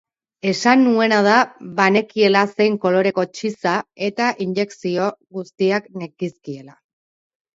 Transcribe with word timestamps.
Esan 0.51 0.79
nuena 0.85 1.17
da 1.25 1.33
banekiela 1.79 2.41
zein 2.55 2.79
koloreko 2.85 3.25
txiza 3.39 3.73
eta 4.07 4.29
injekzio 4.47 5.11
guztiak 5.39 5.91
nekizkiela. 6.05 6.75